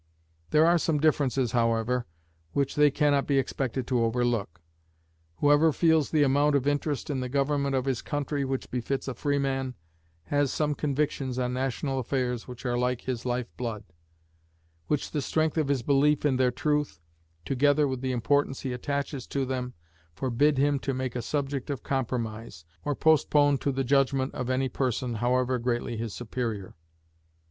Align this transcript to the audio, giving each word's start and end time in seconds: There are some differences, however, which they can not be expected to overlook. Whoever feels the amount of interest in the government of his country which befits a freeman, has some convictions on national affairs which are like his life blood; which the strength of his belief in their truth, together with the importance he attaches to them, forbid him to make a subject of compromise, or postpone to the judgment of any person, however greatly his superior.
There 0.49 0.65
are 0.65 0.79
some 0.79 0.97
differences, 0.99 1.51
however, 1.51 2.07
which 2.53 2.73
they 2.73 2.89
can 2.89 3.11
not 3.11 3.27
be 3.27 3.37
expected 3.37 3.85
to 3.85 4.03
overlook. 4.03 4.59
Whoever 5.35 5.71
feels 5.71 6.09
the 6.09 6.23
amount 6.23 6.55
of 6.55 6.65
interest 6.65 7.11
in 7.11 7.19
the 7.19 7.29
government 7.29 7.75
of 7.75 7.85
his 7.85 8.01
country 8.01 8.43
which 8.43 8.71
befits 8.71 9.07
a 9.07 9.13
freeman, 9.13 9.75
has 10.23 10.51
some 10.51 10.73
convictions 10.73 11.37
on 11.37 11.53
national 11.53 11.99
affairs 11.99 12.47
which 12.47 12.65
are 12.65 12.79
like 12.79 13.01
his 13.01 13.27
life 13.27 13.55
blood; 13.57 13.83
which 14.87 15.11
the 15.11 15.21
strength 15.21 15.55
of 15.59 15.67
his 15.67 15.83
belief 15.83 16.25
in 16.25 16.37
their 16.37 16.49
truth, 16.49 16.99
together 17.45 17.87
with 17.87 18.01
the 18.01 18.11
importance 18.11 18.61
he 18.61 18.73
attaches 18.73 19.27
to 19.27 19.45
them, 19.45 19.75
forbid 20.15 20.57
him 20.57 20.79
to 20.79 20.95
make 20.95 21.15
a 21.15 21.21
subject 21.21 21.69
of 21.69 21.83
compromise, 21.83 22.65
or 22.83 22.95
postpone 22.95 23.59
to 23.59 23.71
the 23.71 23.83
judgment 23.83 24.33
of 24.33 24.49
any 24.49 24.67
person, 24.67 25.13
however 25.21 25.59
greatly 25.59 25.95
his 25.95 26.11
superior. 26.15 26.73